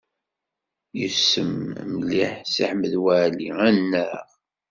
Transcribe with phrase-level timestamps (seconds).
[0.99, 1.53] Yussem
[1.93, 4.23] mliḥ Si Ḥmed Waɛli, anaɣ?